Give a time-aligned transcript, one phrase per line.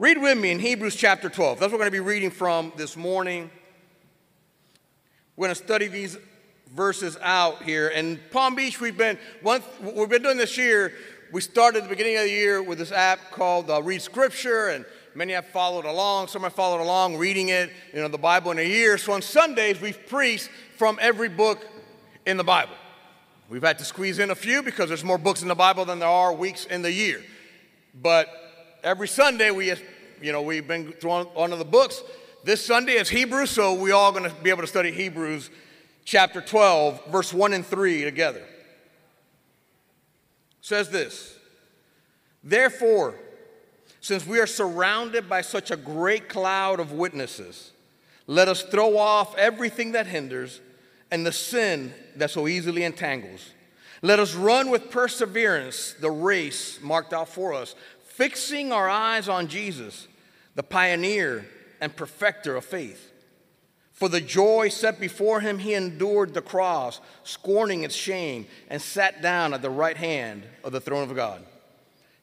[0.00, 1.58] Read with me in Hebrews chapter 12.
[1.58, 3.50] That's what we're going to be reading from this morning.
[5.36, 6.16] We're going to study these
[6.74, 7.88] verses out here.
[7.88, 10.94] And Palm Beach, we've been one, we've been doing this year.
[11.32, 14.68] We started at the beginning of the year with this app called uh, Read Scripture,
[14.68, 16.28] and many have followed along.
[16.28, 18.96] Some have followed along, reading it, you know, the Bible in a year.
[18.96, 20.48] So on Sundays, we've preached
[20.78, 21.62] from every book
[22.24, 22.76] in the Bible.
[23.50, 25.98] We've had to squeeze in a few because there's more books in the Bible than
[25.98, 27.22] there are weeks in the year.
[27.94, 28.28] But
[28.82, 29.72] every Sunday we,
[30.20, 32.02] you know, we've been through one of the books.
[32.44, 35.50] This Sunday is Hebrews, so we're all going to be able to study Hebrews
[36.04, 38.40] chapter 12, verse 1 and 3 together.
[38.40, 38.46] It
[40.60, 41.36] says this
[42.42, 43.14] Therefore,
[44.00, 47.72] since we are surrounded by such a great cloud of witnesses,
[48.26, 50.60] let us throw off everything that hinders
[51.10, 53.50] and the sin that so easily entangles.
[54.02, 57.74] Let us run with perseverance the race marked out for us,
[58.20, 60.06] fixing our eyes on Jesus,
[60.54, 61.46] the pioneer
[61.80, 63.10] and perfecter of faith.
[63.94, 69.22] For the joy set before him, he endured the cross, scorning its shame, and sat
[69.22, 71.42] down at the right hand of the throne of God.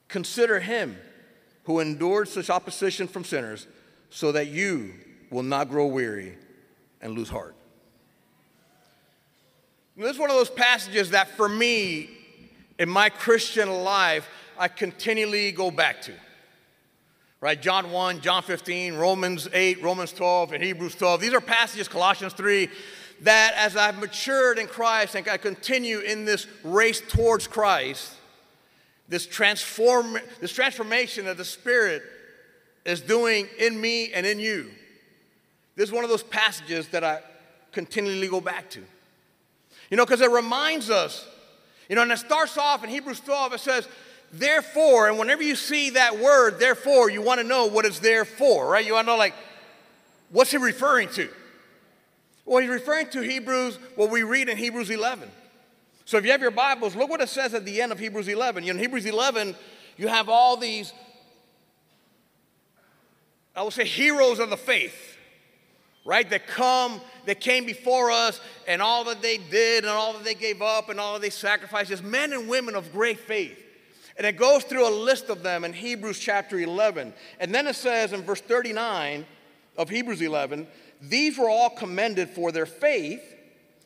[0.06, 0.96] Consider him
[1.64, 3.66] who endured such opposition from sinners,
[4.08, 4.94] so that you
[5.30, 6.38] will not grow weary
[7.00, 7.56] and lose heart.
[9.96, 12.08] This is one of those passages that for me,
[12.78, 16.12] in my Christian life, I continually go back to.
[17.40, 17.60] Right?
[17.60, 21.20] John 1, John 15, Romans 8, Romans 12, and Hebrews 12.
[21.20, 22.68] These are passages, Colossians 3,
[23.22, 28.12] that as I've matured in Christ and I continue in this race towards Christ,
[29.08, 32.02] this, transform, this transformation that the Spirit
[32.84, 34.70] is doing in me and in you.
[35.76, 37.20] This is one of those passages that I
[37.70, 38.80] continually go back to.
[39.90, 41.26] You know, because it reminds us,
[41.88, 43.88] you know, and it starts off in Hebrews 12, it says,
[44.32, 48.24] therefore, and whenever you see that word, therefore, you want to know what it's there
[48.24, 48.84] for, right?
[48.84, 49.34] You want to know, like,
[50.30, 51.28] what's he referring to?
[52.44, 55.30] Well, he's referring to Hebrews, what we read in Hebrews 11.
[56.04, 58.28] So if you have your Bibles, look what it says at the end of Hebrews
[58.28, 58.64] 11.
[58.64, 59.54] You know, in Hebrews 11,
[59.96, 60.92] you have all these,
[63.54, 65.08] I will say, heroes of the faith
[66.08, 66.30] right?
[66.30, 70.34] That come, that came before us, and all that they did, and all that they
[70.34, 73.62] gave up, and all that they sacrificed, as men and women of great faith.
[74.18, 77.14] And it goes through a list of them in Hebrews chapter 11.
[77.38, 79.24] And then it says in verse 39
[79.76, 80.66] of Hebrews 11,
[81.00, 83.22] these were all commended for their faith,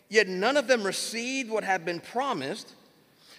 [0.08, 2.74] yet none of them received what had been promised,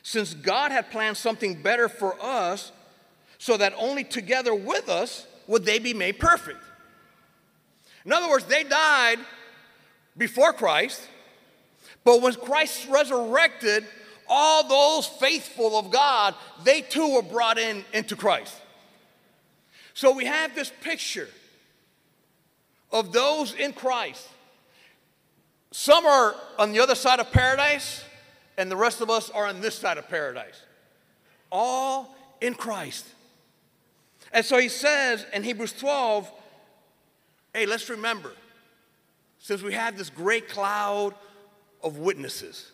[0.04, 2.72] since God had planned something better for us,
[3.40, 6.60] so that only together with us would they be made perfect.
[8.06, 9.18] In other words, they died
[10.16, 11.02] before Christ,
[12.04, 13.86] but when Christ resurrected,
[14.36, 16.34] all those faithful of God,
[16.64, 18.56] they too were brought in into Christ.
[19.94, 21.30] So we have this picture
[22.92, 24.28] of those in Christ.
[25.70, 28.04] Some are on the other side of paradise,
[28.58, 30.60] and the rest of us are on this side of paradise.
[31.52, 33.06] All in Christ.
[34.32, 36.32] And so he says in Hebrews 12,
[37.54, 38.32] Hey, let's remember,
[39.38, 41.14] since we have this great cloud
[41.84, 42.72] of witnesses,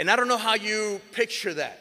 [0.00, 1.78] and I don't know how you picture that.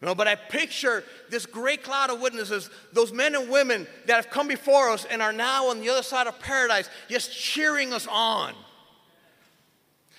[0.00, 4.14] You know, but I picture this great cloud of witnesses, those men and women that
[4.14, 7.92] have come before us and are now on the other side of paradise, just cheering
[7.92, 8.54] us on.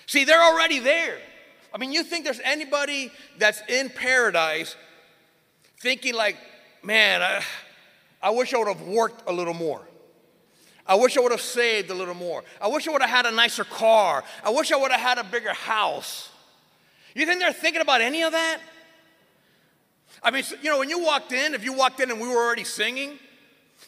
[0.06, 1.16] See, they're already there.
[1.72, 4.76] I mean, you think there's anybody that's in paradise
[5.80, 6.36] thinking, like,
[6.82, 7.42] man, I,
[8.22, 9.80] I wish I would have worked a little more.
[10.86, 12.44] I wish I would have saved a little more.
[12.60, 14.22] I wish I would have had a nicer car.
[14.44, 16.28] I wish I would have had a bigger house.
[17.14, 18.58] You think they're thinking about any of that?
[20.22, 22.36] I mean, you know, when you walked in, if you walked in and we were
[22.36, 23.18] already singing,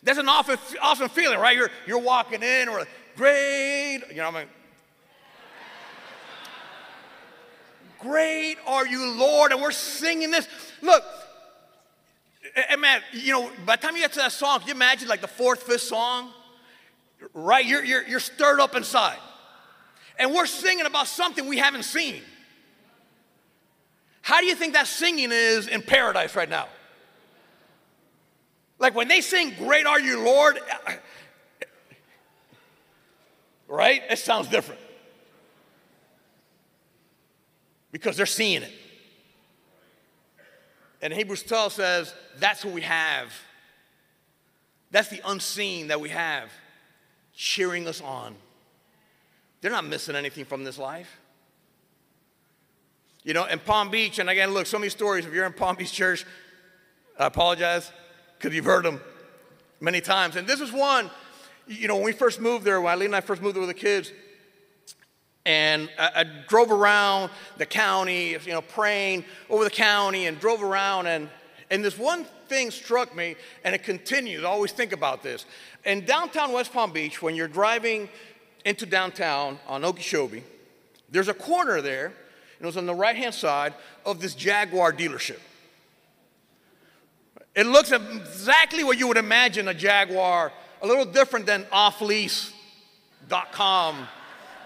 [0.03, 1.57] that's an awesome, awesome feeling, right?
[1.57, 2.87] You're, you're walking in, or
[3.17, 4.47] great, you know, I mean,
[7.99, 10.47] great are you, Lord, and we're singing this.
[10.83, 11.03] Look,
[12.69, 15.09] and man, you know, by the time you get to that song, can you imagine
[15.09, 16.31] like the fourth, fifth song?
[17.33, 17.65] Right?
[17.65, 19.19] You're, you're, you're stirred up inside.
[20.19, 22.23] And we're singing about something we haven't seen.
[24.27, 26.67] How do you think that singing is in paradise right now?
[28.81, 30.59] Like when they sing, Great Are You, Lord,
[33.69, 34.03] right?
[34.11, 34.81] It sounds different.
[37.93, 38.73] Because they're seeing it.
[41.01, 43.33] And Hebrews 12 says that's what we have.
[44.91, 46.51] That's the unseen that we have
[47.33, 48.35] cheering us on.
[49.61, 51.21] They're not missing anything from this life.
[53.27, 55.27] You know, in Palm Beach, and again, look, so many stories.
[55.27, 56.25] If you're in Palm Beach Church,
[57.19, 57.91] I apologize.
[58.39, 59.01] because you've heard them
[59.81, 60.37] many times.
[60.37, 61.11] And this is one,
[61.67, 63.69] you know, when we first moved there, when Eileen and I first moved there with
[63.69, 64.13] the kids,
[65.45, 70.63] and I, I, drove around the county, you know, praying over the county and drove
[70.63, 71.09] around.
[71.09, 71.29] And,
[71.69, 73.35] and this one thing struck me,
[73.65, 74.45] and it continues.
[74.45, 75.47] I always think about this.
[75.85, 78.09] In downtown West Palm Beach, when you're driving
[78.65, 80.45] into downtown on Okeechobee,
[81.11, 82.13] there's a corner there,
[82.59, 83.75] and it was on the right hand side
[84.05, 85.39] of this Jaguar dealership.
[87.55, 92.53] It looks exactly what you would imagine a Jaguar, a little different than offlease.com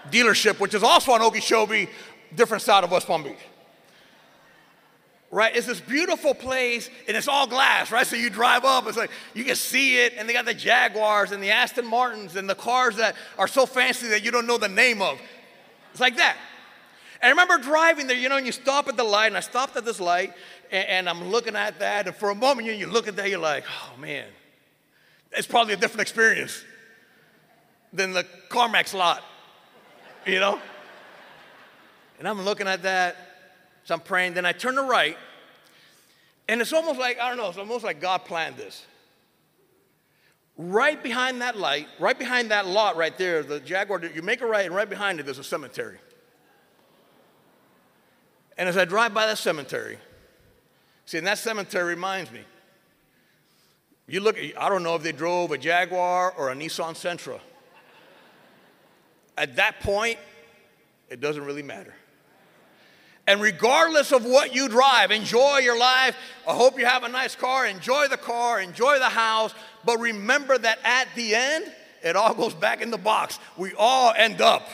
[0.09, 1.87] dealership, which is also on Okeechobee,
[2.35, 3.37] different side of West Palm Beach.
[5.33, 5.55] Right?
[5.55, 8.05] It's this beautiful place and it's all glass, right?
[8.05, 11.31] So you drive up, it's like you can see it, and they got the Jaguars
[11.31, 14.57] and the Aston Martins and the cars that are so fancy that you don't know
[14.57, 15.17] the name of.
[15.91, 16.35] It's like that.
[17.23, 19.77] I remember driving there, you know, and you stop at the light, and I stopped
[19.77, 20.33] at this light,
[20.71, 23.29] and, and I'm looking at that, and for a moment, you, you look at that,
[23.29, 24.27] you're like, oh man,
[25.31, 26.63] it's probably a different experience
[27.93, 29.23] than the CarMax lot
[30.25, 30.59] you know?
[32.19, 33.15] And I'm looking at that,
[33.83, 34.35] so I'm praying.
[34.35, 35.17] Then I turn to right,
[36.47, 38.85] and it's almost like, I don't know, it's almost like God planned this.
[40.57, 44.45] Right behind that light, right behind that lot right there, the Jaguar, you make a
[44.45, 45.97] right, and right behind it, there's a cemetery.
[48.61, 49.97] And as I drive by that cemetery,
[51.07, 52.41] see, and that cemetery reminds me.
[54.05, 57.39] You look, I don't know if they drove a Jaguar or a Nissan Sentra
[59.35, 60.19] at that point,
[61.09, 61.95] it doesn't really matter.
[63.25, 66.15] And regardless of what you drive, enjoy your life.
[66.47, 67.65] I hope you have a nice car.
[67.65, 69.55] Enjoy the car, enjoy the house.
[69.83, 71.65] But remember that at the end,
[72.03, 73.39] it all goes back in the box.
[73.57, 74.69] We all end up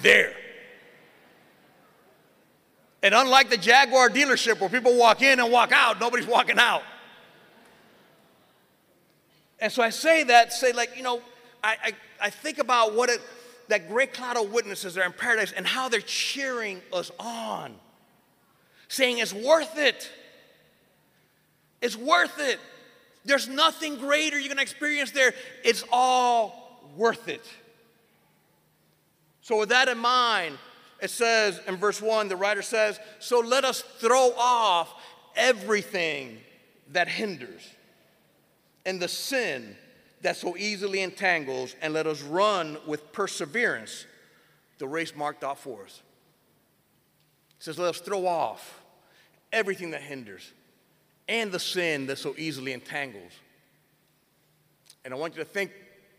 [0.00, 0.32] there.
[3.02, 6.82] And unlike the Jaguar dealership where people walk in and walk out, nobody's walking out.
[9.60, 11.20] And so I say that, say, like, you know,
[11.62, 13.20] I, I, I think about what it,
[13.68, 17.74] that great cloud of witnesses are in paradise and how they're cheering us on,
[18.88, 20.10] saying it's worth it.
[21.80, 22.58] It's worth it.
[23.24, 25.34] There's nothing greater you're going to experience there.
[25.64, 27.44] It's all worth it.
[29.42, 30.58] So, with that in mind,
[31.00, 34.92] it says in verse 1, the writer says, So let us throw off
[35.36, 36.38] everything
[36.92, 37.62] that hinders
[38.84, 39.76] and the sin
[40.22, 44.06] that so easily entangles, and let us run with perseverance
[44.78, 46.02] the race marked out for us.
[47.58, 48.80] It says, let us throw off
[49.52, 50.52] everything that hinders
[51.28, 53.32] and the sin that so easily entangles.
[55.04, 55.72] And I want you to think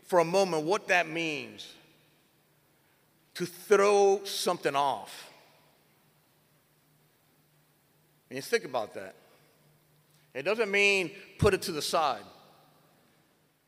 [0.04, 1.66] for a moment what that means
[3.34, 5.30] to throw something off.
[8.28, 9.14] And you think about that.
[10.34, 12.22] It doesn't mean put it to the side.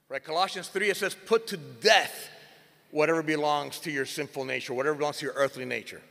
[0.09, 0.23] Right?
[0.23, 2.29] Colossians 3, it says, put to death
[2.91, 6.03] whatever belongs to your sinful nature, whatever belongs to your earthly nature.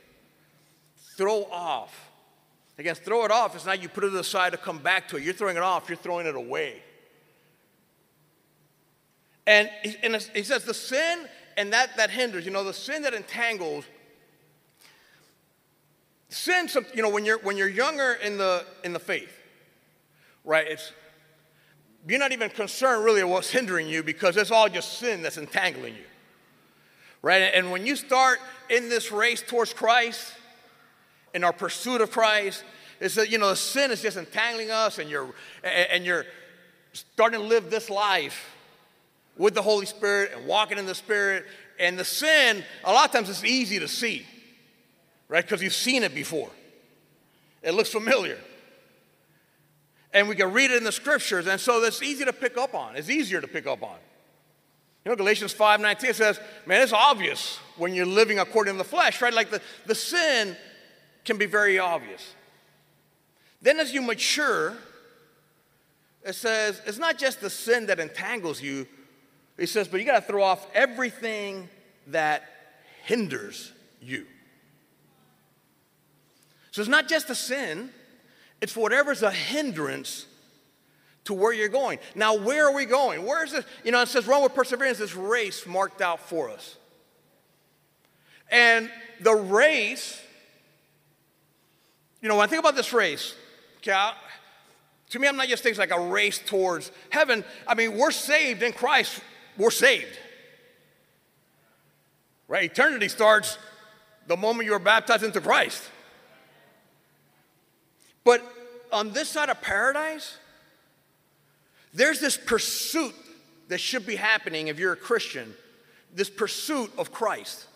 [1.16, 2.10] Throw off.
[2.78, 3.54] Again, throw it off.
[3.54, 5.22] It's not you put it aside to come back to it.
[5.22, 6.82] You're throwing it off, you're throwing it away.
[9.46, 9.70] And,
[10.02, 11.26] and he says the sin
[11.56, 13.84] and that that hinders, you know, the sin that entangles.
[16.28, 19.32] Sin, you know, when you're when you're younger in the in the faith,
[20.44, 20.66] right?
[20.66, 20.92] It's
[22.06, 25.94] you're not even concerned really what's hindering you because it's all just sin that's entangling
[25.94, 26.04] you.
[27.22, 27.52] Right?
[27.54, 30.32] And when you start in this race towards Christ,
[31.34, 32.64] in our pursuit of Christ,
[33.00, 35.32] it's that, you know, the sin is just entangling us and you're,
[35.62, 36.24] and you're
[36.92, 38.54] starting to live this life
[39.36, 41.46] with the Holy Spirit and walking in the Spirit.
[41.78, 44.26] And the sin, a lot of times it's easy to see,
[45.28, 45.44] right?
[45.44, 46.50] Because you've seen it before.
[47.62, 48.38] It looks familiar
[50.12, 52.74] and we can read it in the scriptures, and so it's easy to pick up
[52.74, 52.96] on.
[52.96, 53.96] It's easier to pick up on.
[55.04, 58.84] You know, Galatians 5 19 says, man, it's obvious when you're living according to the
[58.84, 59.32] flesh, right?
[59.32, 60.56] Like the, the sin
[61.24, 62.34] can be very obvious.
[63.60, 64.76] Then as you mature,
[66.24, 68.86] it says, it's not just the sin that entangles you,
[69.58, 71.68] it says, but you got to throw off everything
[72.08, 72.44] that
[73.04, 74.26] hinders you.
[76.70, 77.90] So it's not just the sin,
[78.60, 80.26] it's whatever's a hindrance
[81.24, 81.98] to where you're going.
[82.14, 83.24] Now, where are we going?
[83.24, 83.64] Where is it?
[83.84, 86.76] You know, it says run with perseverance, this race marked out for us.
[88.50, 88.90] And
[89.20, 90.20] the race,
[92.20, 93.34] you know, when I think about this race,
[93.78, 94.14] okay, I,
[95.10, 97.44] to me, I'm not just thinking like a race towards heaven.
[97.66, 99.20] I mean, we're saved in Christ,
[99.56, 100.18] we're saved.
[102.48, 102.70] Right?
[102.70, 103.58] Eternity starts
[104.26, 105.82] the moment you are baptized into Christ.
[108.24, 108.42] But
[108.92, 110.36] on this side of paradise,
[111.94, 113.14] there's this pursuit
[113.68, 115.54] that should be happening if you're a Christian,
[116.14, 117.66] this pursuit of Christ.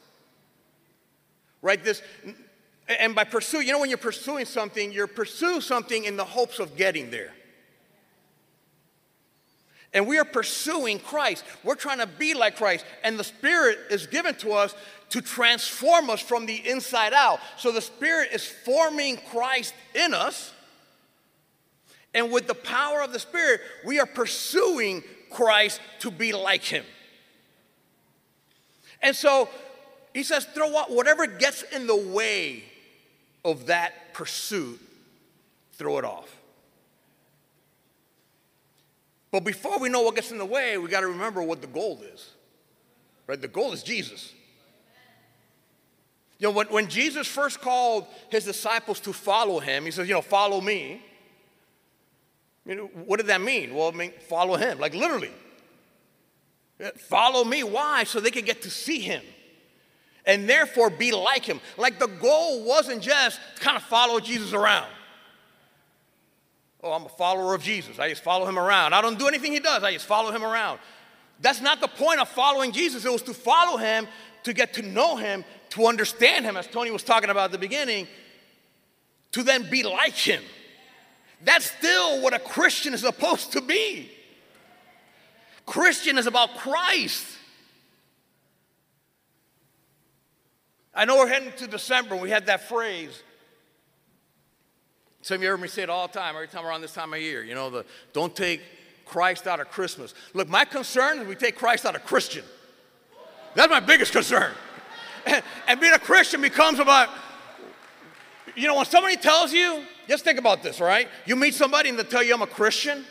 [1.63, 1.83] Right?
[1.83, 2.03] This
[2.89, 6.59] and by pursue, you know when you're pursuing something, you're pursuing something in the hopes
[6.61, 7.33] of getting there.
[9.93, 11.45] And we are pursuing Christ.
[11.65, 12.85] We're trying to be like Christ.
[13.03, 14.75] And the Spirit is given to us
[15.11, 17.41] to transform us from the inside out.
[17.57, 20.53] So the Spirit is forming Christ in us.
[22.13, 26.85] And with the power of the Spirit, we are pursuing Christ to be like Him.
[29.03, 29.49] And so
[30.15, 32.65] he says, throw out whatever gets in the way
[33.45, 34.81] of that pursuit,
[35.75, 36.35] throw it off.
[39.37, 41.67] But before we know what gets in the way, we got to remember what the
[41.67, 42.31] goal is.
[43.27, 43.39] Right?
[43.39, 44.33] The goal is Jesus.
[46.39, 50.15] You know, when, when Jesus first called his disciples to follow him, he says, you
[50.15, 51.05] know, follow me.
[52.65, 53.75] You know, what did that mean?
[53.75, 55.33] Well, I mean, follow him, like literally.
[56.97, 57.63] Follow me.
[57.63, 58.05] Why?
[58.05, 59.23] So they could get to see him
[60.25, 61.61] and therefore be like him.
[61.77, 64.89] Like the goal wasn't just to kind of follow Jesus around.
[66.83, 67.99] Oh, I'm a follower of Jesus.
[67.99, 68.93] I just follow him around.
[68.93, 70.79] I don't do anything he does, I just follow him around.
[71.41, 73.05] That's not the point of following Jesus.
[73.05, 74.09] It was to follow him,
[74.45, 77.59] to get to know him, to understand him, as Tony was talking about at the
[77.59, 78.07] beginning,
[79.33, 80.43] to then be like him.
[81.43, 84.11] That's still what a Christian is supposed to be.
[85.67, 87.27] Christian is about Christ.
[90.95, 92.17] I know we're heading to December.
[92.17, 93.23] We had that phrase
[95.27, 97.13] some of you heard me say it all the time, every time around this time
[97.13, 97.43] of year.
[97.43, 98.61] You know, the don't take
[99.05, 100.15] Christ out of Christmas.
[100.35, 102.45] Look, my concern is we take Christ out of Christian.
[103.57, 104.53] That's my biggest concern.
[105.27, 107.09] And, and being a Christian becomes about,
[108.55, 111.09] you know, when somebody tells you, just think about this, right?
[111.25, 113.05] You meet somebody and they tell you I'm a Christian.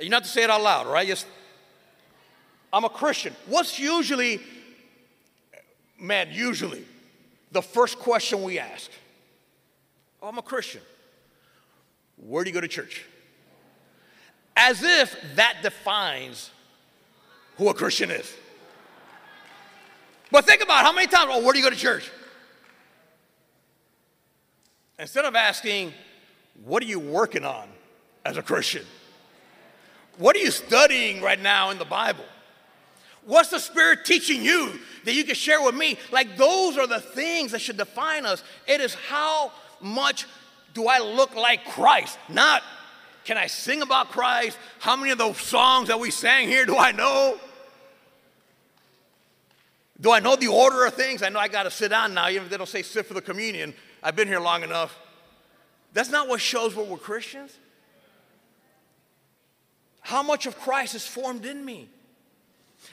[0.00, 1.06] You not to say it out loud, right?
[1.06, 1.28] Just,
[2.72, 3.36] I'm a Christian.
[3.46, 4.40] What's usually,
[6.00, 6.84] man, usually
[7.52, 8.90] the first question we ask?
[10.22, 10.80] Oh, I'm a Christian.
[12.16, 13.04] Where do you go to church?
[14.56, 16.50] As if that defines
[17.56, 18.32] who a Christian is.
[20.30, 22.08] But think about how many times, oh, where do you go to church?
[24.98, 25.92] Instead of asking,
[26.64, 27.68] what are you working on
[28.24, 28.84] as a Christian?
[30.18, 32.24] What are you studying right now in the Bible?
[33.24, 35.98] What's the Spirit teaching you that you can share with me?
[36.12, 38.44] Like, those are the things that should define us.
[38.66, 39.52] It is how
[39.82, 40.26] much
[40.74, 42.18] do I look like Christ?
[42.28, 42.62] Not
[43.24, 44.58] can I sing about Christ?
[44.80, 47.38] How many of those songs that we sang here do I know?
[50.00, 51.22] Do I know the order of things?
[51.22, 53.14] I know I got to sit down now, even if they don't say sit for
[53.14, 53.74] the communion.
[54.02, 54.98] I've been here long enough.
[55.92, 57.56] That's not what shows what we're Christians.
[60.00, 61.88] How much of Christ is formed in me?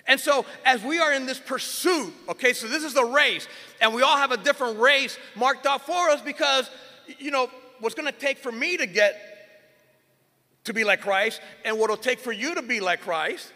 [0.07, 3.47] And so, as we are in this pursuit, okay, so this is the race,
[3.81, 6.69] and we all have a different race marked out for us because,
[7.19, 9.29] you know, what's gonna take for me to get
[10.65, 13.51] to be like Christ and what it'll take for you to be like Christ,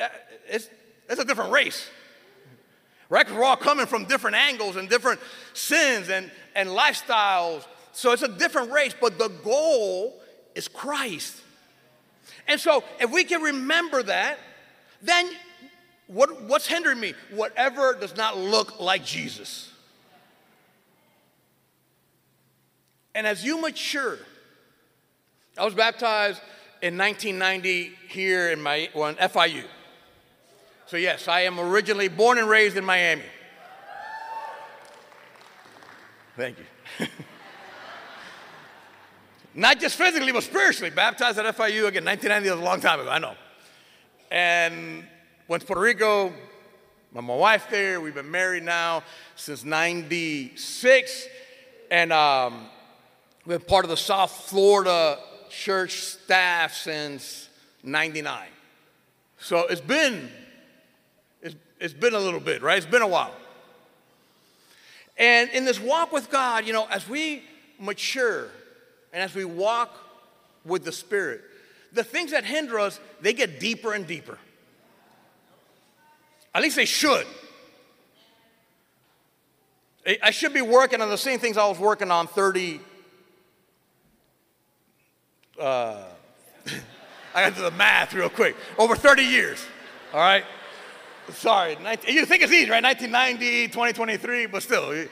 [0.00, 0.08] uh,
[0.48, 0.68] it's,
[1.08, 1.88] it's a different race.
[3.10, 3.24] Right?
[3.24, 5.20] Because we're all coming from different angles and different
[5.54, 7.64] sins and, and lifestyles.
[7.92, 10.20] So it's a different race, but the goal
[10.54, 11.36] is Christ.
[12.46, 14.38] And so if we can remember that,
[15.02, 15.30] then
[16.08, 17.14] what, what's hindering me?
[17.30, 19.70] Whatever does not look like Jesus.
[23.14, 24.18] And as you mature,
[25.56, 26.40] I was baptized
[26.80, 29.64] in 1990 here in my well, in FIU.
[30.86, 33.22] So yes, I am originally born and raised in Miami.
[36.36, 37.06] Thank you.
[39.54, 40.90] Not just physically, but spiritually.
[40.90, 43.34] Baptized at FIU again, 1990 was a long time ago, I know.
[44.30, 45.04] And
[45.48, 46.30] Went to Puerto Rico,
[47.14, 48.02] met my wife there.
[48.02, 49.02] We've been married now
[49.34, 51.26] since 96.
[51.90, 52.66] And um,
[53.46, 57.48] we've been part of the South Florida church staff since
[57.82, 58.46] 99.
[59.38, 60.28] So it's been,
[61.40, 62.76] it's, it's been a little bit, right?
[62.76, 63.34] It's been a while.
[65.16, 67.42] And in this walk with God, you know, as we
[67.80, 68.48] mature
[69.14, 69.96] and as we walk
[70.66, 71.40] with the Spirit,
[71.94, 74.38] the things that hinder us, they get deeper and deeper.
[76.58, 77.24] At least they should.
[80.20, 82.80] I should be working on the same things I was working on 30.
[85.56, 86.02] Uh,
[87.32, 88.56] I got to the math real quick.
[88.76, 89.64] Over 30 years.
[90.12, 90.44] All right?
[91.30, 91.76] Sorry.
[91.76, 92.82] 19, you think it's easy, right?
[92.82, 95.06] 1990, 2023, but still.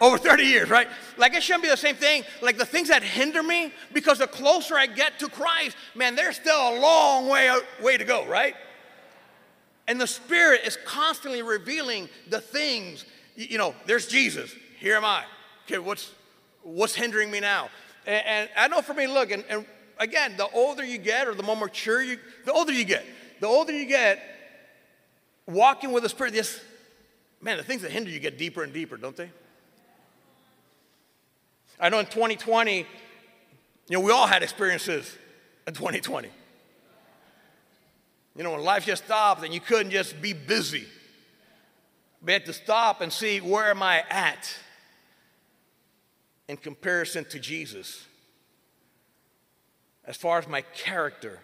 [0.00, 0.86] Over 30 years, right?
[1.16, 2.22] Like it shouldn't be the same thing.
[2.42, 6.36] Like the things that hinder me, because the closer I get to Christ, man, there's
[6.36, 7.52] still a long way,
[7.82, 8.54] way to go, right?
[9.90, 13.04] And the Spirit is constantly revealing the things.
[13.34, 14.54] You know, there's Jesus.
[14.78, 15.24] Here am I.
[15.66, 16.12] Okay, what's
[16.62, 17.70] what's hindering me now?
[18.06, 19.66] And, and I know for me, look, and, and
[19.98, 23.04] again, the older you get, or the more mature you, the older you get,
[23.40, 24.22] the older you get,
[25.48, 26.60] walking with the Spirit, this,
[27.42, 29.28] man, the things that hinder you get deeper and deeper, don't they?
[31.80, 32.86] I know in 2020, you
[33.88, 35.18] know, we all had experiences
[35.66, 36.28] in 2020.
[38.36, 40.86] You know, when life just stopped and you couldn't just be busy.
[42.22, 44.54] We had to stop and see where am I at
[46.48, 48.04] in comparison to Jesus.
[50.04, 51.40] As far as my character,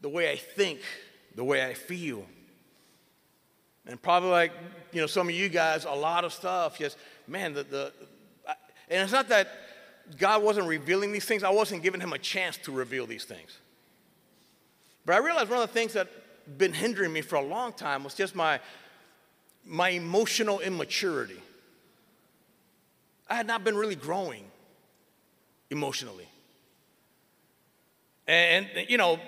[0.00, 0.80] the way I think,
[1.34, 2.24] the way I feel.
[3.86, 4.52] And probably like,
[4.92, 7.92] you know, some of you guys, a lot of stuff, just, man, the, the
[8.90, 9.48] and it's not that
[10.18, 13.58] God wasn't revealing these things, I wasn't giving him a chance to reveal these things.
[15.10, 17.72] But I realized one of the things that had been hindering me for a long
[17.72, 18.60] time was just my,
[19.66, 21.42] my emotional immaturity.
[23.28, 24.44] I had not been really growing
[25.68, 26.28] emotionally.
[28.28, 29.18] And, you know,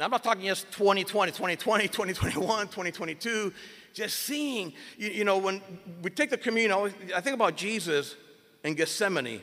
[0.00, 3.52] I'm not talking just 2020, 2020, 2021, 2022,
[3.92, 5.60] just seeing, you, you know, when
[6.00, 8.16] we take the communion, I think about Jesus
[8.64, 9.42] in Gethsemane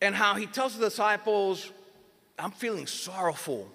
[0.00, 1.72] and how he tells the disciples,
[2.40, 3.68] I'm feeling sorrowful.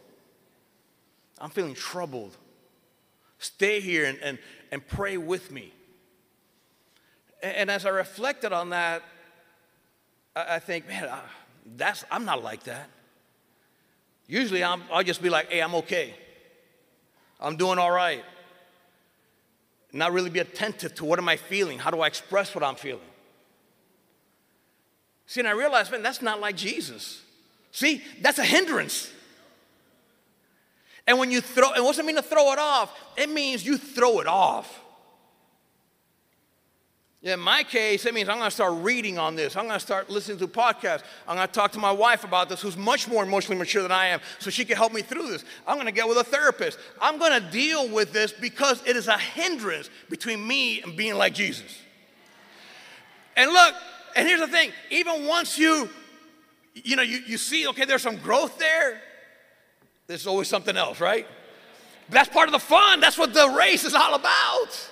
[1.39, 2.35] I'm feeling troubled.
[3.37, 4.39] Stay here and, and,
[4.71, 5.73] and pray with me.
[7.43, 9.03] And, and as I reflected on that,
[10.35, 11.19] I, I think, man, I,
[11.75, 12.89] that's, I'm not like that.
[14.27, 16.15] Usually i will just be like, hey, I'm okay.
[17.39, 18.23] I'm doing all right.
[19.91, 21.77] Not really be attentive to what am I feeling?
[21.77, 23.01] How do I express what I'm feeling?
[25.27, 27.21] See, and I realized, man, that's not like Jesus.
[27.75, 29.11] See, that's a hindrance.
[31.05, 32.97] And when you throw, and what's it mean to throw it off?
[33.17, 34.81] It means you throw it off.
[37.21, 39.57] In my case, it means I'm to start reading on this.
[39.57, 41.03] I'm to start listening to podcasts.
[41.27, 44.05] I'm to talk to my wife about this, who's much more emotionally mature than I
[44.07, 45.43] am, so she can help me through this.
[45.67, 46.79] I'm to get with a therapist.
[47.01, 51.33] I'm to deal with this because it is a hindrance between me and being like
[51.33, 51.77] Jesus.
[53.35, 53.75] And look,
[54.15, 55.89] and here's the thing even once you,
[56.75, 59.01] you know, you, you see, okay, there's some growth there,
[60.07, 61.27] there's always something else, right?
[62.09, 62.99] That's part of the fun.
[62.99, 64.89] That's what the race is all about.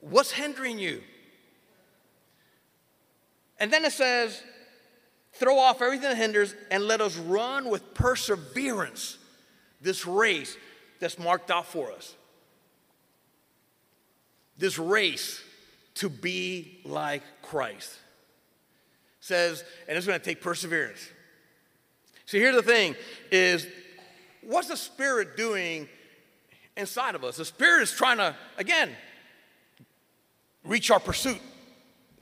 [0.00, 1.02] What's hindering you?
[3.58, 4.40] And then it says,
[5.32, 9.18] throw off everything that hinders and let us run with perseverance
[9.80, 10.56] this race
[11.00, 12.14] that's marked out for us
[14.62, 15.42] this race
[15.94, 17.98] to be like Christ.
[19.20, 21.00] Says, and it's going to take perseverance.
[22.26, 22.96] See, here's the thing
[23.30, 23.66] is
[24.42, 25.88] what's the spirit doing
[26.76, 27.36] inside of us?
[27.36, 28.90] The spirit is trying to, again,
[30.64, 31.40] reach our pursuit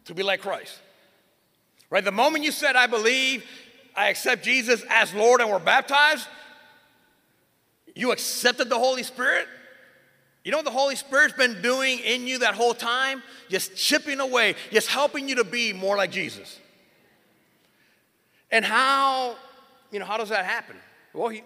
[0.06, 0.78] to be like Christ.
[1.90, 2.04] Right?
[2.04, 3.44] The moment you said, I believe,
[3.96, 6.26] I accept Jesus as Lord and were baptized,
[7.94, 9.46] you accepted the Holy Spirit,
[10.44, 13.22] you know what the Holy Spirit's been doing in you that whole time?
[13.50, 16.59] Just chipping away, just helping you to be more like Jesus.
[18.50, 19.37] And how,
[19.90, 20.76] you know, how does that happen?
[21.12, 21.42] Well, he,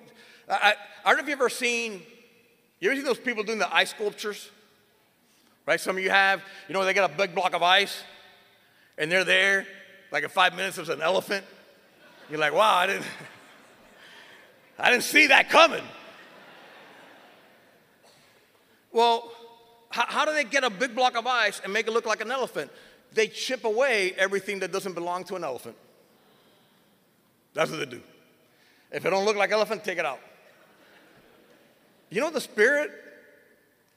[0.48, 2.02] I, I don't know if you've ever seen,
[2.80, 4.50] you ever seen those people doing the ice sculptures?
[5.66, 5.80] Right?
[5.80, 8.02] Some of you have, you know, they got a big block of ice
[8.96, 9.66] and they're there,
[10.12, 11.44] like in five minutes there's an elephant.
[12.30, 13.06] You're like, wow, I didn't,
[14.78, 15.82] I didn't see that coming.
[18.94, 19.30] Well,
[19.90, 22.22] how, how do they get a big block of ice and make it look like
[22.22, 22.70] an elephant?
[23.12, 25.76] They chip away everything that doesn't belong to an elephant.
[27.52, 28.00] That's what they do.
[28.92, 30.20] If it don't look like elephant, take it out.
[32.08, 32.92] You know what the Spirit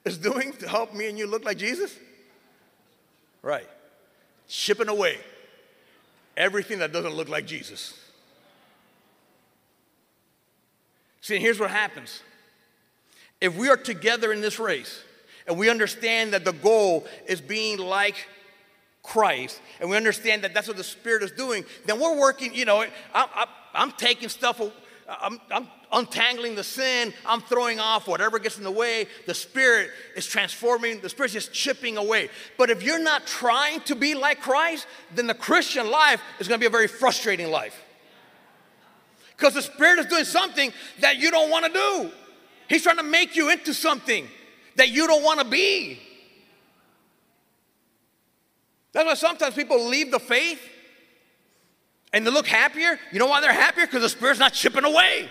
[0.04, 1.96] is doing to help me and you look like Jesus?
[3.40, 3.68] Right.
[4.48, 5.18] Chipping away
[6.36, 7.94] everything that doesn't look like Jesus.
[11.20, 12.22] See, here's what happens
[13.40, 15.02] if we are together in this race
[15.46, 18.26] and we understand that the goal is being like
[19.02, 22.66] Christ, and we understand that that's what the Spirit is doing, then we're working, you
[22.66, 24.60] know, I'm, I'm taking stuff,
[25.08, 29.06] I'm, I'm untangling the sin, I'm throwing off whatever gets in the way.
[29.26, 32.28] The Spirit is transforming, the Spirit's just chipping away.
[32.58, 36.58] But if you're not trying to be like Christ, then the Christian life is gonna
[36.58, 37.82] be a very frustrating life.
[39.36, 42.10] Because the Spirit is doing something that you don't wanna do.
[42.68, 44.28] He's trying to make you into something
[44.76, 45.98] that you don't want to be.
[48.92, 50.60] That's why sometimes people leave the faith
[52.12, 52.98] and they look happier.
[53.12, 53.86] You know why they're happier?
[53.86, 55.28] Because the Spirit's not chipping away.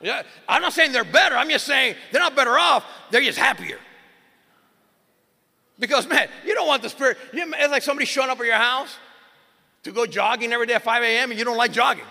[0.00, 1.36] Yeah, I'm not saying they're better.
[1.36, 2.84] I'm just saying they're not better off.
[3.10, 3.78] They're just happier.
[5.78, 7.18] Because man, you don't want the Spirit.
[7.32, 8.96] It's like somebody showing up at your house
[9.82, 11.30] to go jogging every day at 5 a.m.
[11.30, 12.04] and you don't like jogging.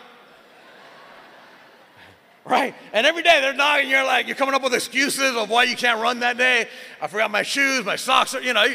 [2.47, 2.73] Right?
[2.93, 5.75] And every day they're jogging, you're like, you're coming up with excuses of why you
[5.75, 6.67] can't run that day.
[7.01, 8.65] I forgot my shoes, my socks, are, you know.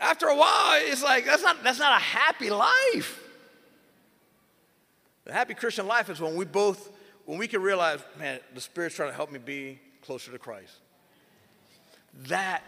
[0.00, 3.22] After a while, it's like, that's not, that's not a happy life.
[5.24, 6.90] The happy Christian life is when we both,
[7.26, 10.72] when we can realize, man, the Spirit's trying to help me be closer to Christ.
[12.28, 12.62] That,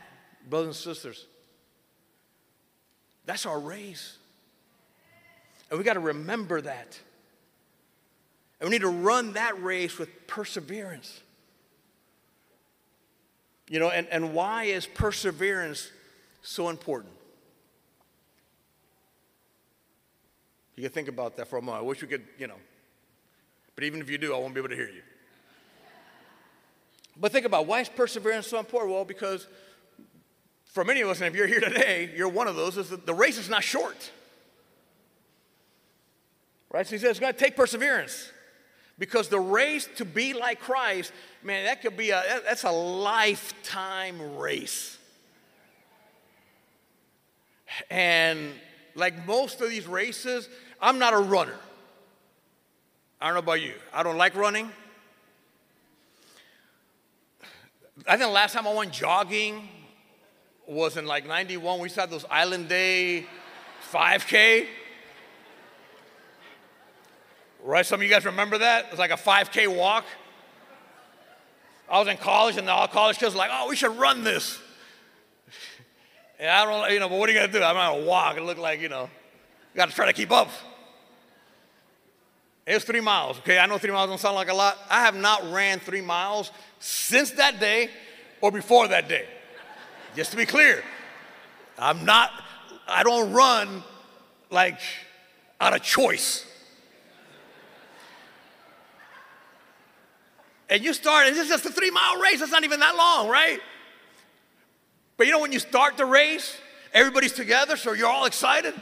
[0.48, 1.26] brothers and sisters,
[3.24, 4.18] that's our race.
[5.70, 6.98] And we got to remember that.
[8.62, 11.20] And we need to run that race with perseverance.
[13.68, 15.90] You know, and, and why is perseverance
[16.42, 17.12] so important?
[20.76, 21.82] You can think about that for a moment.
[21.82, 22.54] I wish we could, you know.
[23.74, 25.02] But even if you do, I won't be able to hear you.
[27.16, 28.92] But think about why is perseverance so important?
[28.92, 29.48] Well, because
[30.66, 33.06] for many of us, and if you're here today, you're one of those, is that
[33.06, 34.12] the race is not short.
[36.70, 36.86] Right?
[36.86, 38.30] So he says it's going to take perseverance.
[38.98, 44.36] Because the race to be like Christ, man, that could be a that's a lifetime
[44.36, 44.98] race.
[47.90, 48.52] And
[48.94, 50.48] like most of these races,
[50.80, 51.56] I'm not a runner.
[53.20, 53.74] I don't know about you.
[53.92, 54.70] I don't like running.
[58.06, 59.68] I think the last time I went jogging
[60.66, 61.78] was in like 91.
[61.78, 63.26] We had those Island Day
[63.92, 64.66] 5K.
[67.64, 67.86] Right?
[67.86, 68.86] Some of you guys remember that?
[68.86, 70.04] It was like a 5K walk.
[71.88, 74.58] I was in college, and all college kids were like, oh, we should run this.
[76.40, 77.62] And I don't, you know, but what are you going to do?
[77.62, 78.36] I'm going to walk.
[78.36, 80.48] It looked like, you know, you got to try to keep up.
[82.66, 83.58] It's three miles, okay?
[83.58, 84.78] I know three miles don't sound like a lot.
[84.88, 87.90] I have not ran three miles since that day
[88.40, 89.26] or before that day.
[90.14, 90.82] Just to be clear,
[91.78, 92.30] I'm not,
[92.86, 93.82] I don't run
[94.50, 94.78] like
[95.60, 96.46] out of choice.
[100.72, 102.96] And you start, and this is just a three mile race, it's not even that
[102.96, 103.60] long, right?
[105.18, 106.56] But you know, when you start the race,
[106.94, 108.72] everybody's together, so you're all excited.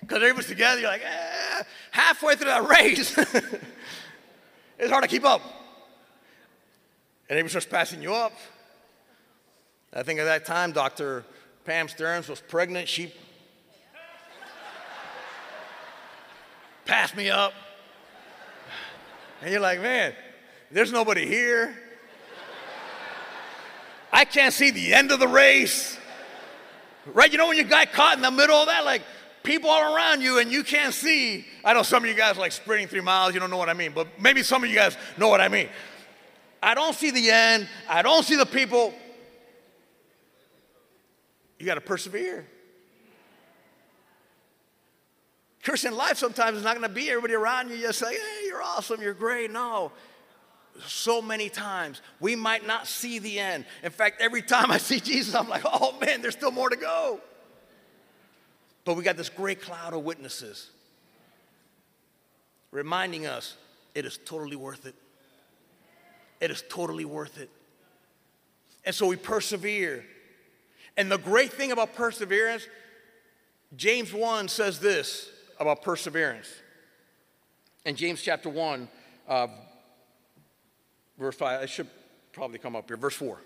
[0.00, 3.18] Because everybody's together, you're like, eh, halfway through that race,
[4.78, 5.42] it's hard to keep up.
[7.28, 8.34] And everybody starts passing you up.
[9.92, 11.24] I think at that time, Dr.
[11.64, 12.86] Pam Stearns was pregnant.
[12.86, 13.06] She
[16.84, 17.52] passed me up.
[19.42, 20.14] And you're like, man,
[20.74, 21.72] there's nobody here.
[24.12, 25.96] I can't see the end of the race.
[27.06, 27.30] Right?
[27.30, 29.02] You know when you got caught in the middle of that, like
[29.44, 31.46] people all around you and you can't see.
[31.64, 33.74] I know some of you guys like sprinting three miles, you don't know what I
[33.74, 35.68] mean, but maybe some of you guys know what I mean.
[36.60, 38.92] I don't see the end, I don't see the people.
[41.60, 42.46] You got to persevere.
[45.62, 48.62] Christian life sometimes is not going to be everybody around you just say, hey, you're
[48.62, 49.52] awesome, you're great.
[49.52, 49.92] No,
[50.86, 52.02] so many times.
[52.20, 53.64] We might not see the end.
[53.82, 56.76] In fact, every time I see Jesus, I'm like, oh man, there's still more to
[56.76, 57.20] go.
[58.84, 60.70] But we got this great cloud of witnesses
[62.70, 63.56] reminding us
[63.94, 64.94] it is totally worth it.
[66.40, 67.48] It is totally worth it.
[68.84, 70.04] And so we persevere.
[70.96, 72.66] And the great thing about perseverance,
[73.76, 76.52] James 1 says this about perseverance.
[77.86, 78.88] In James chapter 1,
[79.28, 79.46] uh,
[81.18, 81.88] Verse 5, I should
[82.32, 82.96] probably come up here.
[82.96, 83.38] Verse 4.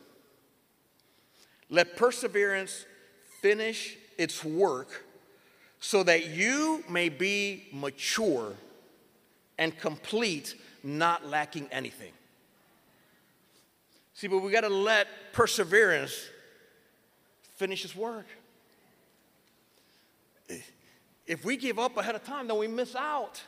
[1.71, 2.87] Let perseverance
[3.41, 5.05] finish its work
[5.81, 8.55] so that you may be mature
[9.59, 12.13] and complete, not lacking anything.
[14.15, 16.29] See, but we got to let perseverance
[17.57, 18.27] finish its work.
[21.27, 23.43] If we give up ahead of time, then we miss out.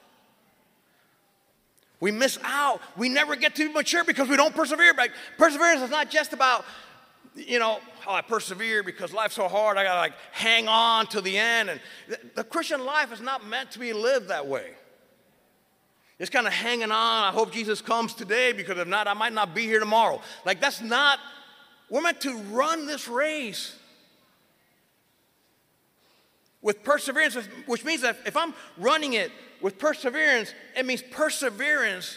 [2.00, 2.80] We miss out.
[2.96, 4.94] We never get to mature because we don't persevere.
[4.96, 6.64] Like, perseverance is not just about,
[7.34, 9.76] you know, oh, I persevere because life's so hard.
[9.76, 11.68] I gotta like hang on to the end.
[11.68, 14.70] And the, the Christian life is not meant to be lived that way.
[16.18, 17.24] It's kind of hanging on.
[17.24, 20.20] I hope Jesus comes today because if not, I might not be here tomorrow.
[20.44, 21.18] Like that's not.
[21.90, 23.76] We're meant to run this race
[26.62, 27.36] with perseverance,
[27.66, 32.16] which means that if I'm running it with perseverance, it means perseverance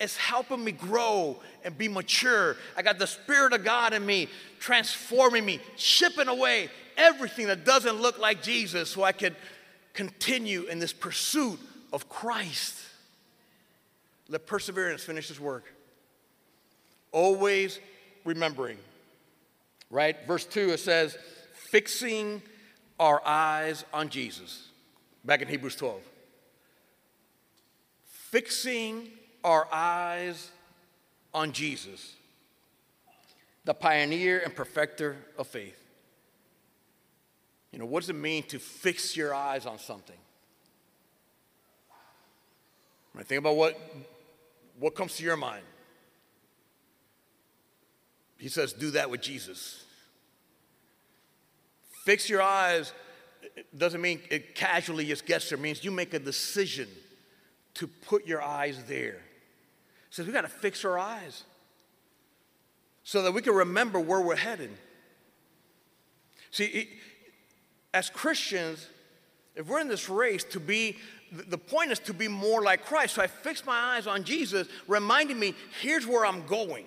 [0.00, 2.56] is helping me grow and be mature.
[2.76, 4.28] I got the Spirit of God in me,
[4.60, 9.34] transforming me, chipping away everything that doesn't look like Jesus so I can
[9.94, 11.58] continue in this pursuit
[11.92, 12.76] of Christ.
[14.28, 15.64] Let perseverance finish this work.
[17.10, 17.80] Always
[18.24, 18.78] remembering.
[19.90, 20.16] Right?
[20.26, 21.16] Verse 2 it says,
[21.70, 22.42] fixing
[23.00, 24.68] our eyes on Jesus.
[25.24, 26.00] Back in Hebrews 12.
[28.30, 29.08] Fixing
[29.42, 30.50] our eyes
[31.32, 32.14] on Jesus,
[33.64, 35.80] the pioneer and perfecter of faith.
[37.72, 40.16] You know, what does it mean to fix your eyes on something?
[43.14, 43.80] Right, think about what,
[44.78, 45.64] what comes to your mind.
[48.36, 49.84] He says, do that with Jesus.
[52.04, 52.92] Fix your eyes
[53.76, 55.58] doesn't mean it casually just gets there.
[55.58, 56.88] It means you make a decision
[57.78, 59.12] to put your eyes there.
[60.08, 61.44] He says we got to fix our eyes
[63.04, 64.70] so that we can remember where we're headed.
[66.50, 66.88] See,
[67.94, 68.88] as Christians,
[69.54, 70.96] if we're in this race to be,
[71.30, 73.14] the point is to be more like Christ.
[73.14, 76.86] So I fix my eyes on Jesus, reminding me, here's where I'm going.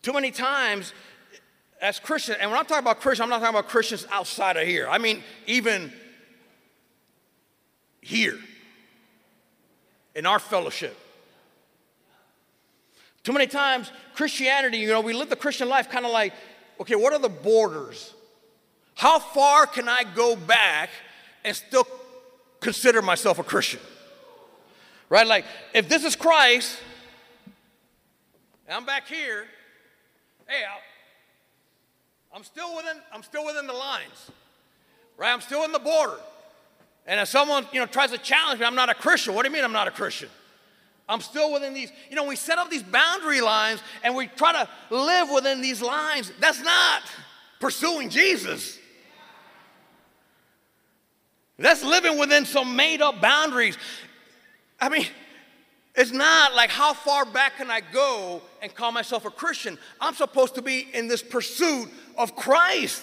[0.00, 0.94] Too many times,
[1.80, 4.66] as Christians, and when I'm talking about Christians, I'm not talking about Christians outside of
[4.66, 4.88] here.
[4.88, 5.92] I mean, even
[8.00, 8.38] here
[10.14, 10.96] in our fellowship.
[13.22, 16.32] Too many times, Christianity, you know, we live the Christian life kind of like,
[16.80, 18.14] okay, what are the borders?
[18.94, 20.90] How far can I go back
[21.44, 21.86] and still
[22.60, 23.80] consider myself a Christian?
[25.08, 25.26] Right?
[25.26, 26.78] Like, if this is Christ,
[28.66, 29.44] and I'm back here,
[30.48, 30.62] hey,
[32.32, 34.30] i am still within, I'm still within the lines,
[35.16, 35.32] right?
[35.32, 36.18] I'm still in the border.
[37.06, 39.34] And if someone, you know, tries to challenge me, I'm not a Christian.
[39.34, 40.28] What do you mean I'm not a Christian?
[41.08, 44.52] I'm still within these, you know, we set up these boundary lines and we try
[44.52, 46.32] to live within these lines.
[46.38, 47.02] That's not
[47.60, 48.78] pursuing Jesus.
[51.58, 53.76] That's living within some made up boundaries.
[54.80, 55.06] I mean,
[55.94, 59.78] it's not like how far back can I go and call myself a Christian?
[60.00, 63.02] I'm supposed to be in this pursuit of Christ.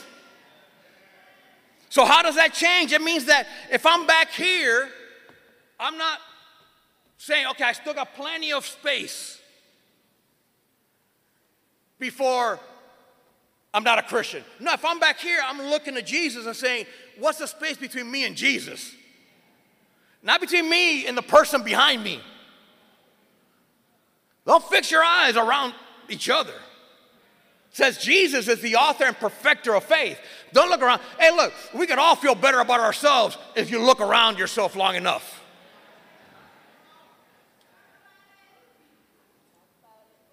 [1.90, 2.94] So, how does that change?
[2.94, 4.90] It means that if I'm back here,
[5.80, 6.20] I'm not
[7.18, 9.40] saying, okay, I still got plenty of space
[11.98, 12.60] before
[13.74, 14.44] I'm not a Christian.
[14.60, 16.86] No, if I'm back here, I'm looking to Jesus and saying,
[17.18, 18.96] what's the space between me and Jesus?
[20.24, 22.20] Not between me and the person behind me.
[24.46, 25.74] Don't fix your eyes around
[26.10, 26.54] each other.
[27.72, 30.20] Says Jesus is the author and perfecter of faith.
[30.54, 31.02] Don't look around.
[31.20, 34.96] Hey, look, we can all feel better about ourselves if you look around yourself long
[34.96, 35.44] enough.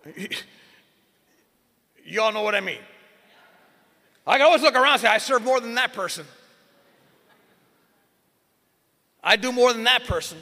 [2.08, 2.78] You all know what I mean.
[4.26, 6.24] I can always look around and say, I serve more than that person.
[9.22, 10.38] I do more than that person.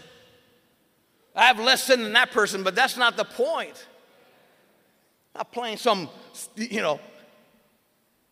[1.35, 3.87] I have less sin than that person, but that's not the point.
[5.35, 6.09] Not playing some,
[6.57, 7.01] you know,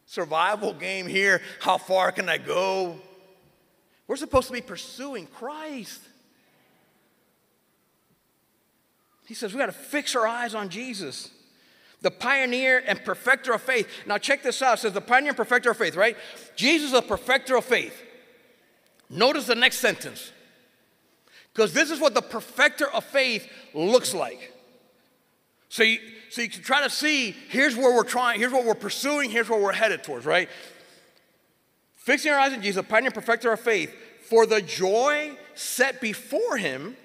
[0.07, 1.41] survival game here.
[1.61, 2.97] How far can I go?
[4.07, 6.01] We're supposed to be pursuing Christ.
[9.27, 11.31] He says we got to fix our eyes on Jesus,
[12.03, 13.89] the pioneer and perfecter of faith.
[14.07, 14.75] Now, check this out.
[14.75, 16.17] It says the pioneer and perfecter of faith, right?
[16.57, 18.03] Jesus is the perfecter of faith.
[19.09, 20.33] Notice the next sentence.
[21.55, 24.53] Because this is what the perfecter of faith looks like.
[25.69, 25.99] So you,
[26.33, 29.51] so you can try to see here's where we're trying, here's what we're pursuing, here's
[29.51, 30.49] where we're headed towards, right?
[31.95, 36.57] Fixing our eyes on Jesus, pioneer and perfecter of faith, for the joy set before
[36.57, 36.97] him,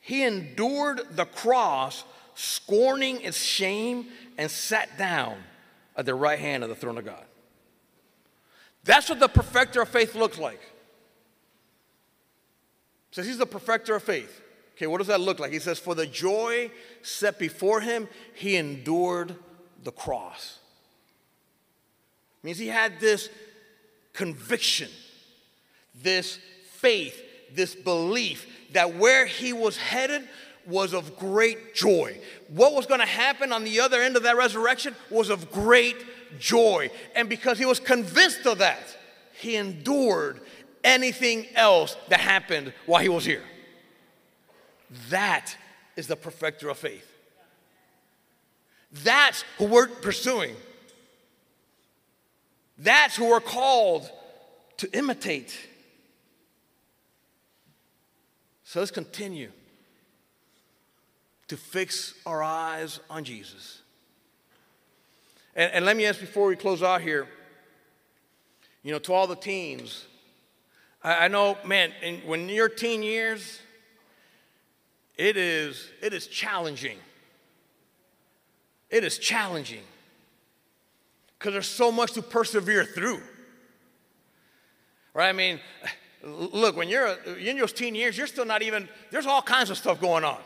[0.00, 4.06] he endured the cross, scorning its shame,
[4.38, 5.36] and sat down
[5.94, 7.24] at the right hand of the throne of God.
[8.82, 10.60] That's what the perfecter of faith looks like
[13.10, 14.39] says he's the perfecter of faith.
[14.80, 15.52] Okay, what does that look like?
[15.52, 16.70] He says, For the joy
[17.02, 19.36] set before him, he endured
[19.84, 20.58] the cross.
[22.42, 23.28] It means he had this
[24.14, 24.88] conviction,
[25.94, 26.38] this
[26.70, 27.22] faith,
[27.54, 30.26] this belief that where he was headed
[30.66, 32.18] was of great joy.
[32.48, 36.06] What was going to happen on the other end of that resurrection was of great
[36.38, 36.90] joy.
[37.14, 38.96] And because he was convinced of that,
[39.34, 40.40] he endured
[40.82, 43.42] anything else that happened while he was here.
[45.10, 45.56] That
[45.96, 47.06] is the perfecter of faith.
[48.92, 50.56] That's who we're pursuing.
[52.78, 54.10] That's who we're called
[54.78, 55.56] to imitate.
[58.64, 59.50] So let's continue.
[61.50, 63.80] to fix our eyes on Jesus.
[65.56, 67.26] And, and let me ask before we close out here,
[68.84, 70.06] you know, to all the teens,
[71.02, 73.58] I, I know, man, in, when you're teen years,
[75.20, 76.96] it is, it is challenging.
[78.88, 79.82] It is challenging
[81.38, 83.20] because there's so much to persevere through.
[85.12, 85.28] Right?
[85.28, 85.60] I mean,
[86.24, 89.76] look, when you're in those teen years, you're still not even, there's all kinds of
[89.76, 90.38] stuff going on.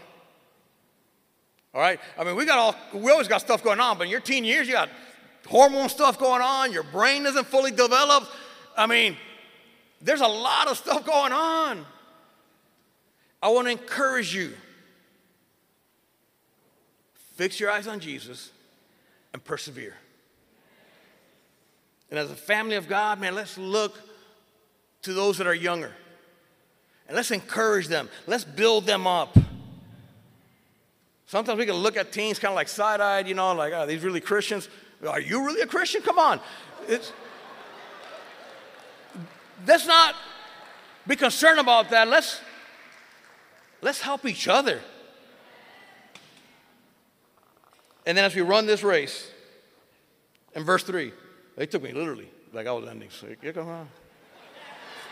[1.73, 2.01] All right?
[2.19, 4.45] I mean, we got all, we always got stuff going on, but in your teen
[4.45, 4.89] years, you got
[5.47, 8.27] hormone stuff going on, your brain isn't fully developed.
[8.77, 9.17] I mean,
[10.03, 11.87] there's a lot of stuff going on.
[13.41, 14.55] I want to encourage you.
[17.35, 18.51] Fix your eyes on Jesus
[19.33, 19.97] and persevere.
[22.11, 23.99] And as a family of God, man, let's look
[25.03, 25.93] to those that are younger.
[27.09, 28.09] And let's encourage them.
[28.27, 29.37] Let's build them up.
[31.27, 33.85] Sometimes we can look at teens kind of like side eyed, you know, like, oh,
[33.87, 34.69] these really Christians.
[35.07, 36.03] Are you really a Christian?
[36.03, 36.41] Come on.
[36.87, 37.13] It's,
[39.67, 40.15] let's not
[41.07, 42.07] be concerned about that.
[42.07, 42.41] Let's,
[43.83, 44.81] let's help each other.
[48.07, 49.31] And then as we run this race,
[50.55, 51.13] in verse 3,
[51.57, 53.11] they took me literally, like I was ending.
[53.11, 53.29] So.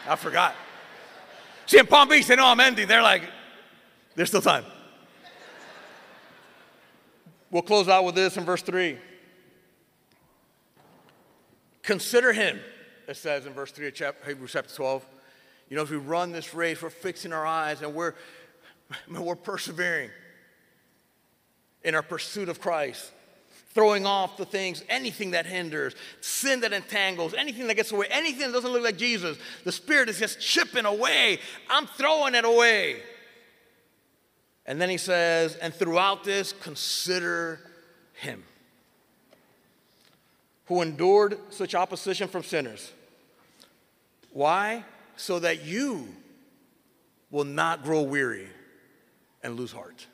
[0.08, 0.54] I forgot.
[1.66, 2.86] See, in Palm Beach, they know I'm ending.
[2.86, 3.22] They're like,
[4.14, 4.64] there's still time.
[7.50, 8.98] We'll close out with this in verse 3.
[11.82, 12.60] Consider him,
[13.08, 15.04] it says in verse 3 of chapter, Hebrews chapter 12.
[15.68, 18.14] You know, as we run this race, we're fixing our eyes and we're,
[19.10, 20.10] we're persevering
[21.84, 23.10] in our pursuit of Christ
[23.74, 28.46] throwing off the things, anything that hinders, sin that entangles, anything that gets away, anything
[28.46, 29.38] that doesn't look like Jesus.
[29.64, 31.38] The Spirit is just chipping away.
[31.70, 33.02] I'm throwing it away.
[34.66, 37.60] And then he says, and throughout this, consider
[38.12, 38.44] him
[40.66, 42.92] who endured such opposition from sinners.
[44.30, 44.84] Why?
[45.16, 46.08] So that you
[47.30, 48.48] will not grow weary
[49.42, 50.06] and lose heart.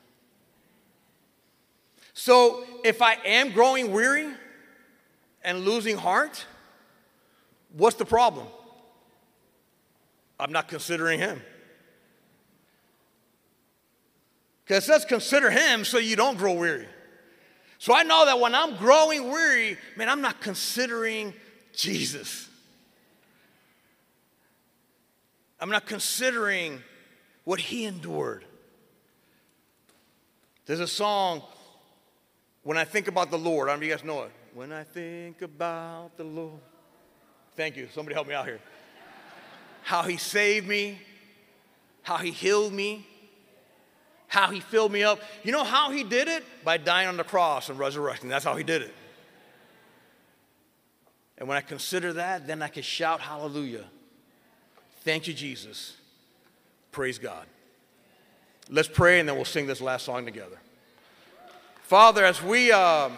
[2.19, 4.27] So if I am growing weary
[5.41, 6.45] and losing heart,
[7.71, 8.45] what's the problem?
[10.37, 11.41] I'm not considering him.
[14.65, 16.89] Because it says consider him so you don't grow weary.
[17.77, 21.33] So I know that when I'm growing weary, man, I'm not considering
[21.71, 22.49] Jesus.
[25.57, 26.83] I'm not considering
[27.45, 28.43] what he endured.
[30.65, 31.43] There's a song
[32.63, 34.31] when I think about the Lord, I don't know if you guys know it.
[34.53, 36.59] When I think about the Lord.
[37.55, 37.87] Thank you.
[37.93, 38.59] Somebody help me out here.
[39.83, 40.99] How he saved me,
[42.01, 43.05] how he healed me,
[44.27, 45.19] how he filled me up.
[45.43, 46.43] You know how he did it?
[46.63, 48.29] By dying on the cross and resurrecting.
[48.29, 48.93] That's how he did it.
[51.37, 53.85] And when I consider that, then I can shout hallelujah.
[55.01, 55.95] Thank you, Jesus.
[56.91, 57.45] Praise God.
[58.69, 60.59] Let's pray and then we'll sing this last song together.
[61.89, 63.09] Father, as we uh,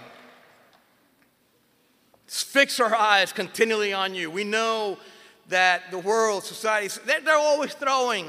[2.25, 4.97] fix our eyes continually on you, we know
[5.49, 8.27] that the world, society, they're always throwing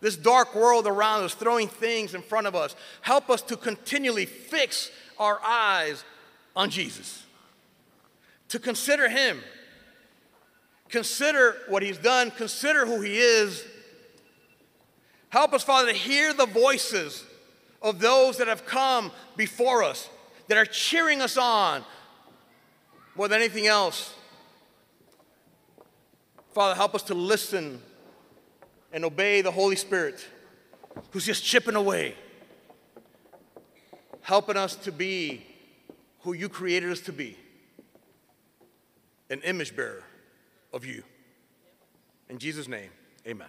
[0.00, 2.76] this dark world around us, throwing things in front of us.
[3.02, 6.02] Help us to continually fix our eyes
[6.56, 7.26] on Jesus,
[8.48, 9.42] to consider Him,
[10.88, 13.66] consider what He's done, consider who He is.
[15.28, 17.22] Help us, Father, to hear the voices
[17.82, 20.08] of those that have come before us,
[20.48, 21.84] that are cheering us on
[23.14, 24.14] more than anything else.
[26.52, 27.80] Father, help us to listen
[28.92, 30.26] and obey the Holy Spirit
[31.10, 32.14] who's just chipping away,
[34.22, 35.46] helping us to be
[36.20, 37.36] who you created us to be
[39.30, 40.02] an image bearer
[40.72, 41.02] of you.
[42.28, 42.90] In Jesus' name,
[43.26, 43.48] amen.